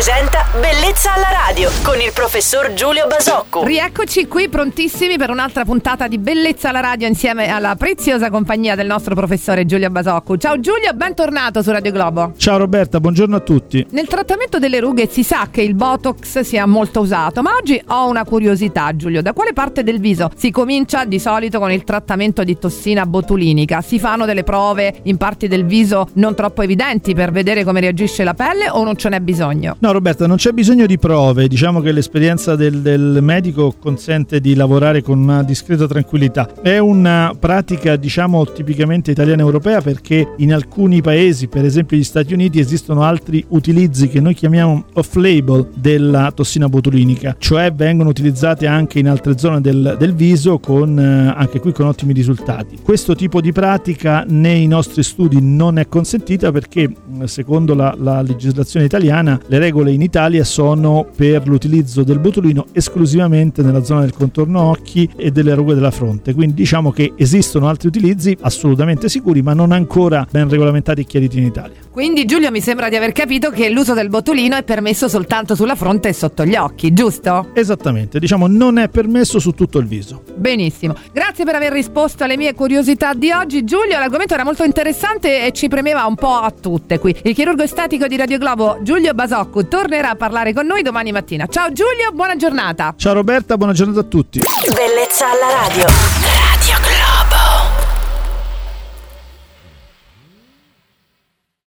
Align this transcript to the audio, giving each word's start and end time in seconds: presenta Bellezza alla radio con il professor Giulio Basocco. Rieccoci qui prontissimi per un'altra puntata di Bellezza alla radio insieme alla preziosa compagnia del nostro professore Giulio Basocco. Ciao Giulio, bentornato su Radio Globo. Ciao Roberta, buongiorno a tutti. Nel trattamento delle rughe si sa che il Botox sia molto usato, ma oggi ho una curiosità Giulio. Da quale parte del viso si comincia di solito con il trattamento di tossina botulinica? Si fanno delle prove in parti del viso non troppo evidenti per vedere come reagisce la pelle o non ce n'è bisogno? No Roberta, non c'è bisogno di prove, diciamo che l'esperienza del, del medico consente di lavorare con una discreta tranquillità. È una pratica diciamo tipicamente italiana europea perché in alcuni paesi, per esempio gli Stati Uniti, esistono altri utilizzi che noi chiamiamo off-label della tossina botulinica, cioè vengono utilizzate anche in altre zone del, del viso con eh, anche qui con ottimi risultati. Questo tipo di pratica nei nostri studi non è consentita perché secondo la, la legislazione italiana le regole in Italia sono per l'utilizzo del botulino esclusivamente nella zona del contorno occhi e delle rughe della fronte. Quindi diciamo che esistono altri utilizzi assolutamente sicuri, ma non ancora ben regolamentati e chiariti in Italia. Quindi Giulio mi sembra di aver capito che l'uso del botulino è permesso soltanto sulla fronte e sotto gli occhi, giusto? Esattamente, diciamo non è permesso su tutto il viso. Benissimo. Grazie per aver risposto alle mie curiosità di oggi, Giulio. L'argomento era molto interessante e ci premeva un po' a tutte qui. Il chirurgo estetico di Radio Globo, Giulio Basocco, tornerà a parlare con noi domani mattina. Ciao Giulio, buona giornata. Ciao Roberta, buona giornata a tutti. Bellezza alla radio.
presenta 0.00 0.46
Bellezza 0.58 1.12
alla 1.12 1.28
radio 1.46 1.68
con 1.82 2.00
il 2.00 2.10
professor 2.14 2.72
Giulio 2.72 3.06
Basocco. 3.06 3.64
Rieccoci 3.64 4.26
qui 4.28 4.48
prontissimi 4.48 5.18
per 5.18 5.28
un'altra 5.28 5.66
puntata 5.66 6.08
di 6.08 6.16
Bellezza 6.16 6.70
alla 6.70 6.80
radio 6.80 7.06
insieme 7.06 7.48
alla 7.48 7.74
preziosa 7.76 8.30
compagnia 8.30 8.74
del 8.74 8.86
nostro 8.86 9.14
professore 9.14 9.66
Giulio 9.66 9.90
Basocco. 9.90 10.38
Ciao 10.38 10.58
Giulio, 10.58 10.94
bentornato 10.94 11.60
su 11.60 11.70
Radio 11.70 11.92
Globo. 11.92 12.32
Ciao 12.38 12.56
Roberta, 12.56 12.98
buongiorno 12.98 13.36
a 13.36 13.40
tutti. 13.40 13.86
Nel 13.90 14.06
trattamento 14.06 14.58
delle 14.58 14.80
rughe 14.80 15.06
si 15.06 15.22
sa 15.22 15.48
che 15.50 15.60
il 15.60 15.74
Botox 15.74 16.40
sia 16.40 16.64
molto 16.64 17.00
usato, 17.00 17.42
ma 17.42 17.50
oggi 17.60 17.78
ho 17.88 18.08
una 18.08 18.24
curiosità 18.24 18.96
Giulio. 18.96 19.20
Da 19.20 19.34
quale 19.34 19.52
parte 19.52 19.82
del 19.82 20.00
viso 20.00 20.30
si 20.34 20.50
comincia 20.50 21.04
di 21.04 21.18
solito 21.18 21.58
con 21.58 21.70
il 21.70 21.84
trattamento 21.84 22.42
di 22.42 22.58
tossina 22.58 23.04
botulinica? 23.04 23.82
Si 23.82 23.98
fanno 23.98 24.24
delle 24.24 24.44
prove 24.44 25.00
in 25.02 25.18
parti 25.18 25.46
del 25.46 25.66
viso 25.66 26.08
non 26.14 26.34
troppo 26.34 26.62
evidenti 26.62 27.12
per 27.12 27.32
vedere 27.32 27.64
come 27.64 27.80
reagisce 27.80 28.24
la 28.24 28.32
pelle 28.32 28.70
o 28.70 28.82
non 28.82 28.96
ce 28.96 29.10
n'è 29.10 29.20
bisogno? 29.20 29.76
No 29.80 29.89
Roberta, 29.92 30.26
non 30.26 30.36
c'è 30.36 30.52
bisogno 30.52 30.86
di 30.86 30.98
prove, 30.98 31.48
diciamo 31.48 31.80
che 31.80 31.92
l'esperienza 31.92 32.56
del, 32.56 32.80
del 32.80 33.18
medico 33.20 33.74
consente 33.78 34.40
di 34.40 34.54
lavorare 34.54 35.02
con 35.02 35.18
una 35.18 35.42
discreta 35.42 35.86
tranquillità. 35.86 36.48
È 36.60 36.78
una 36.78 37.34
pratica 37.38 37.96
diciamo 37.96 38.44
tipicamente 38.46 39.10
italiana 39.10 39.42
europea 39.42 39.80
perché 39.80 40.34
in 40.38 40.52
alcuni 40.52 41.00
paesi, 41.00 41.48
per 41.48 41.64
esempio 41.64 41.96
gli 41.96 42.04
Stati 42.04 42.32
Uniti, 42.32 42.58
esistono 42.58 43.02
altri 43.02 43.44
utilizzi 43.48 44.08
che 44.08 44.20
noi 44.20 44.34
chiamiamo 44.34 44.84
off-label 44.94 45.68
della 45.74 46.32
tossina 46.32 46.68
botulinica, 46.68 47.36
cioè 47.38 47.72
vengono 47.72 48.10
utilizzate 48.10 48.66
anche 48.66 48.98
in 48.98 49.08
altre 49.08 49.38
zone 49.38 49.60
del, 49.60 49.96
del 49.98 50.14
viso 50.14 50.58
con 50.58 50.98
eh, 50.98 51.34
anche 51.36 51.60
qui 51.60 51.72
con 51.72 51.86
ottimi 51.86 52.12
risultati. 52.12 52.78
Questo 52.82 53.14
tipo 53.14 53.40
di 53.40 53.52
pratica 53.52 54.24
nei 54.26 54.66
nostri 54.66 55.02
studi 55.02 55.38
non 55.40 55.78
è 55.78 55.88
consentita 55.88 56.50
perché 56.52 56.90
secondo 57.24 57.74
la, 57.74 57.94
la 57.98 58.22
legislazione 58.22 58.86
italiana 58.86 59.40
le 59.46 59.58
regole 59.80 59.92
in 59.92 60.02
Italia 60.02 60.44
sono 60.44 61.06
per 61.16 61.46
l'utilizzo 61.46 62.02
del 62.02 62.18
botulino 62.18 62.66
esclusivamente 62.72 63.62
nella 63.62 63.82
zona 63.82 64.00
del 64.00 64.12
contorno 64.12 64.60
occhi 64.60 65.08
e 65.16 65.30
delle 65.30 65.54
rughe 65.54 65.74
della 65.74 65.90
fronte. 65.90 66.34
Quindi 66.34 66.54
diciamo 66.54 66.90
che 66.90 67.12
esistono 67.16 67.68
altri 67.68 67.88
utilizzi 67.88 68.36
assolutamente 68.40 69.08
sicuri, 69.08 69.42
ma 69.42 69.54
non 69.54 69.72
ancora 69.72 70.26
ben 70.30 70.48
regolamentati 70.48 71.00
e 71.00 71.04
chiariti 71.04 71.38
in 71.38 71.46
Italia. 71.46 71.76
Quindi 71.90 72.24
Giulio 72.24 72.50
mi 72.50 72.60
sembra 72.60 72.88
di 72.88 72.96
aver 72.96 73.12
capito 73.12 73.50
che 73.50 73.68
l'uso 73.70 73.94
del 73.94 74.08
botulino 74.08 74.56
è 74.56 74.62
permesso 74.62 75.08
soltanto 75.08 75.54
sulla 75.54 75.74
fronte 75.74 76.08
e 76.08 76.12
sotto 76.12 76.44
gli 76.44 76.54
occhi, 76.54 76.92
giusto? 76.92 77.48
Esattamente, 77.54 78.18
diciamo 78.18 78.46
non 78.46 78.78
è 78.78 78.88
permesso 78.88 79.38
su 79.38 79.52
tutto 79.52 79.78
il 79.78 79.86
viso. 79.86 80.22
Benissimo. 80.36 80.94
Grazie 81.12 81.44
per 81.44 81.54
aver 81.54 81.72
risposto 81.72 82.24
alle 82.24 82.36
mie 82.36 82.54
curiosità 82.54 83.14
di 83.14 83.30
oggi, 83.30 83.64
Giulio. 83.64 83.98
L'argomento 83.98 84.34
era 84.34 84.44
molto 84.44 84.62
interessante 84.62 85.46
e 85.46 85.52
ci 85.52 85.68
premeva 85.68 86.04
un 86.06 86.14
po' 86.14 86.34
a 86.34 86.52
tutte 86.52 86.98
qui. 86.98 87.14
Il 87.24 87.34
chirurgo 87.34 87.62
estetico 87.62 88.06
di 88.06 88.16
Radio 88.16 88.38
Globo, 88.38 88.78
Giulio 88.82 89.12
Basocco, 89.14 89.66
tornerà 89.70 90.10
a 90.10 90.16
parlare 90.16 90.52
con 90.52 90.66
noi 90.66 90.82
domani 90.82 91.12
mattina. 91.12 91.46
Ciao 91.46 91.72
Giulio, 91.72 92.10
buona 92.12 92.36
giornata. 92.36 92.92
Ciao 92.96 93.14
Roberta, 93.14 93.56
buona 93.56 93.72
giornata 93.72 94.00
a 94.00 94.04
tutti. 94.04 94.40
Bellezza 94.74 95.30
alla 95.30 95.66
radio. 95.66 96.19